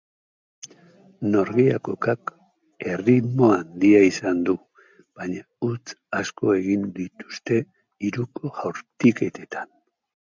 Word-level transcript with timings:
Norgehiagokak 1.33 2.31
erritmo 2.93 3.49
handia 3.55 3.99
izan 4.07 4.39
du 4.47 4.55
baina 5.21 5.43
huts 5.67 5.97
asko 6.21 6.55
egin 6.61 6.87
dituzte 6.97 7.59
hiruko 8.07 8.53
jaurtiketetan. 8.61 9.71